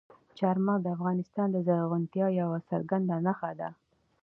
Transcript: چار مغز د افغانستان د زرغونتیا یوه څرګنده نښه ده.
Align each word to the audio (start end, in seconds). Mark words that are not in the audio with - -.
چار 0.37 0.55
مغز 0.65 0.81
د 0.83 0.87
افغانستان 0.97 1.47
د 1.51 1.57
زرغونتیا 1.67 2.27
یوه 2.41 2.59
څرګنده 2.69 3.15
نښه 3.25 3.51
ده. 3.59 3.69